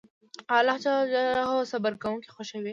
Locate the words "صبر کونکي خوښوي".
1.71-2.69